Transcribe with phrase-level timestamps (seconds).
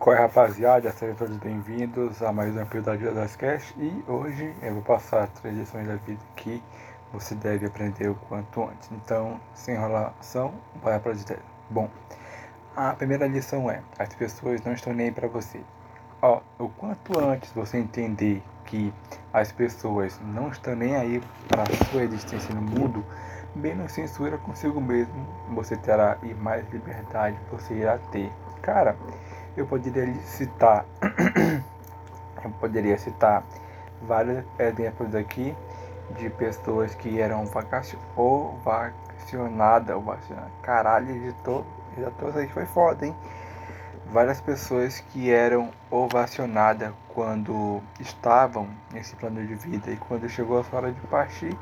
[0.00, 0.90] Qual é rapaziada?
[0.92, 5.54] Sejam todos bem-vindos a mais um episódio das Cash e hoje eu vou passar três
[5.54, 6.62] lições da vida que
[7.12, 8.90] você deve aprender o quanto antes.
[8.92, 11.36] Então, sem enrolação, vai para a
[11.68, 11.90] Bom,
[12.74, 15.60] a primeira lição é: as pessoas não estão nem para você.
[16.22, 18.94] Ó, o quanto antes você entender que
[19.34, 23.04] as pessoas não estão nem aí para sua existência no mundo,
[23.54, 28.32] menos censura consigo mesmo você terá e mais liberdade você irá ter.
[28.62, 28.96] Cara,
[29.56, 30.84] eu poderia citar,
[32.44, 33.42] eu poderia citar
[34.02, 35.54] vários exemplos aqui
[36.16, 37.44] de pessoas que eram
[38.16, 41.64] ovacionadas, ovacionadas, caralho, editor,
[41.96, 43.14] editor, isso aí foi foda, hein?
[44.06, 50.76] Várias pessoas que eram ovacionadas quando estavam nesse plano de vida e quando chegou a
[50.76, 51.56] hora de partir,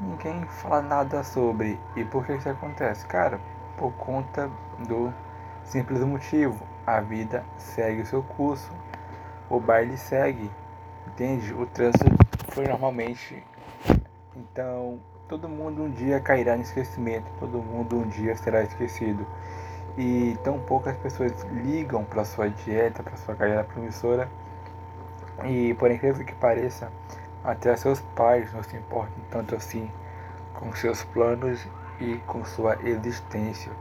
[0.00, 1.78] ninguém fala nada sobre.
[1.96, 3.04] E por que isso acontece?
[3.06, 3.40] Cara,
[3.76, 4.48] por conta
[4.86, 5.12] do
[5.64, 8.70] simples motivo a vida segue o seu curso,
[9.48, 10.50] o baile segue,
[11.06, 11.52] entende?
[11.54, 12.10] O trânsito
[12.48, 13.42] foi normalmente.
[14.36, 19.26] Então, todo mundo um dia cairá no esquecimento, todo mundo um dia será esquecido.
[19.96, 24.28] E tão poucas pessoas ligam para sua dieta, para sua carreira promissora.
[25.44, 26.90] E por incrível que pareça,
[27.44, 29.90] até seus pais não se importam tanto assim
[30.54, 31.66] com seus planos
[32.00, 33.72] e com sua existência.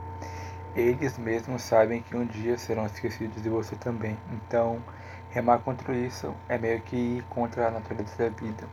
[0.73, 4.17] Eles mesmos sabem que um dia serão esquecidos de você também.
[4.31, 4.81] Então,
[5.29, 8.63] remar contra isso é meio que ir contra a natureza da vida.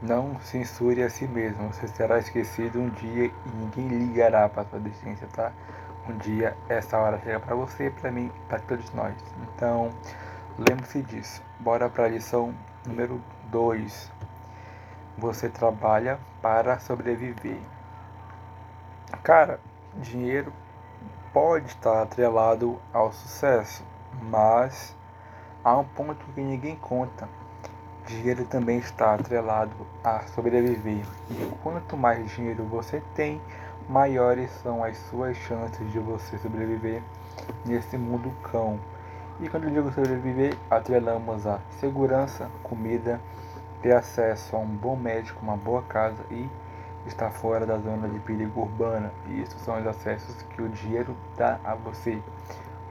[0.00, 1.66] Não censure a si mesmo.
[1.72, 5.50] Você será esquecido um dia e ninguém ligará para sua existência, tá?
[6.08, 9.14] Um dia essa hora chega para você, para mim, para todos nós.
[9.42, 9.90] Então,
[10.56, 11.42] lembre-se disso.
[11.58, 12.54] Bora para a lição
[12.86, 14.12] número 2.
[15.18, 17.58] Você trabalha para sobreviver.
[19.24, 19.58] Cara,
[19.96, 20.52] dinheiro
[21.36, 23.84] pode estar atrelado ao sucesso,
[24.22, 24.96] mas
[25.62, 27.28] há um ponto que ninguém conta.
[28.06, 31.04] Dinheiro também está atrelado a sobreviver.
[31.30, 33.38] E quanto mais dinheiro você tem,
[33.86, 37.02] maiores são as suas chances de você sobreviver
[37.66, 38.80] nesse mundo cão.
[39.38, 43.20] E quando eu digo sobreviver, atrelamos a segurança, comida,
[43.82, 46.48] ter acesso a um bom médico, uma boa casa e
[47.06, 49.12] está fora da zona de perigo urbana.
[49.26, 52.20] E isso são os acessos que o dinheiro dá a você.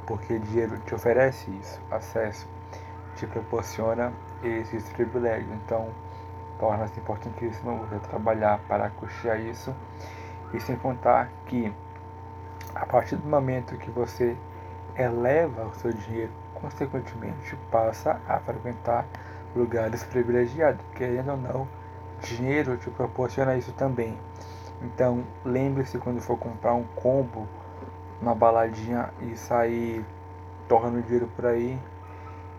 [0.06, 2.48] Porque o dinheiro te oferece isso, acesso,
[3.16, 5.52] te proporciona esses privilégios.
[5.64, 5.90] Então,
[6.60, 9.74] torna-se importantíssimo você trabalhar para custear isso.
[10.54, 11.74] E sem contar que,
[12.74, 14.38] a partir do momento que você
[14.96, 19.06] eleva o seu dinheiro, consequentemente passa a frequentar
[19.56, 21.85] lugares privilegiados, querendo ou não
[22.26, 24.18] dinheiro te proporciona isso também.
[24.82, 27.48] Então, lembre-se quando for comprar um combo,
[28.22, 30.06] uma baladinha e sair
[30.68, 31.80] torrando dinheiro por aí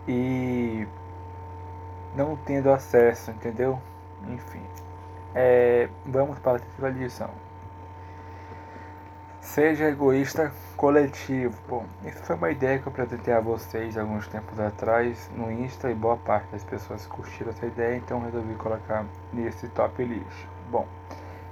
[0.07, 0.87] e
[2.15, 3.79] não tendo acesso, entendeu?
[4.27, 4.61] Enfim.
[5.35, 7.29] É, vamos para a terceira lição.
[9.47, 11.57] Seja egoísta coletivo.
[11.69, 15.89] Bom, isso foi uma ideia que eu apresentei a vocês alguns tempos atrás no Insta
[15.89, 20.45] e boa parte das pessoas curtiram essa ideia, então resolvi colocar nesse top list.
[20.69, 20.85] Bom,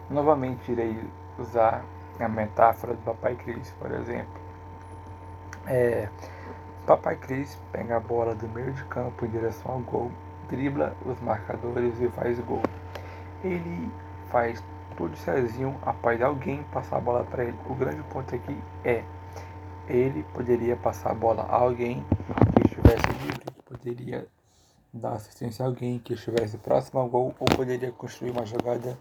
[0.10, 1.00] novamente irei
[1.40, 1.84] usar
[2.20, 4.42] a metáfora do Papai Cris, por exemplo.
[5.66, 6.10] É,
[6.86, 10.12] Papai Cris pega a bola do meio de campo em direção ao gol,
[10.50, 12.62] dribla os marcadores e faz gol.
[13.42, 13.90] Ele
[14.30, 14.62] faz
[15.18, 17.58] sozinho após alguém passar a bola para ele.
[17.70, 19.04] O grande ponto aqui é
[19.88, 22.04] ele poderia passar a bola a alguém
[22.56, 24.28] que estivesse livre, poderia
[24.94, 28.98] dar assistência a alguém que estivesse próximo ao gol ou poderia construir uma jogada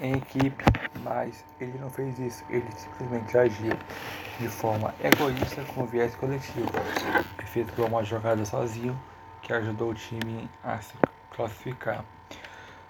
[0.00, 0.64] em equipe,
[1.02, 3.72] mas ele não fez isso, ele simplesmente agiu
[4.38, 6.70] de forma egoísta com viés coletivo,
[7.42, 8.98] efetuou uma jogada sozinho
[9.42, 10.94] que ajudou o time a se
[11.34, 12.04] classificar.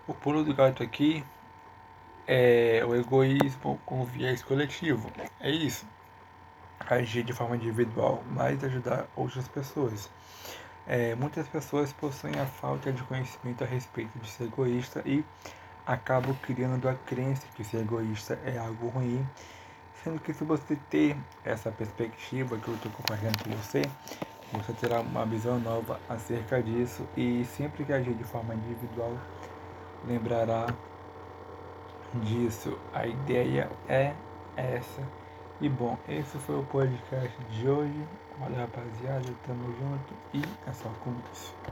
[0.08, 1.24] O pulo do gato aqui
[2.26, 5.10] é o egoísmo com viés coletivo.
[5.40, 5.86] É isso.
[6.80, 10.10] Agir de forma individual, mas ajudar outras pessoas.
[10.86, 15.24] É, muitas pessoas possuem a falta de conhecimento a respeito de ser egoísta e
[15.84, 19.26] acabam criando a crença que ser egoísta é algo ruim,
[20.02, 23.82] sendo que se você ter essa perspectiva que eu estou compartilhando com você,
[24.52, 29.16] você terá uma visão nova acerca disso e sempre que agir de forma individual,
[30.06, 30.66] lembrará
[32.20, 32.78] disso.
[32.92, 34.12] A ideia é
[34.56, 35.02] essa.
[35.60, 38.06] E bom, esse foi o podcast de hoje.
[38.40, 41.54] Olha rapaziada, tamo junto e é só com isso.